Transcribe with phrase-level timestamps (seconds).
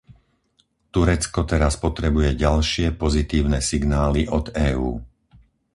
[0.95, 4.91] Turecko teraz potrebuje ďalšie pozitívne signály od EÚ.